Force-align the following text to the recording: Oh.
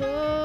Oh. 0.00 0.35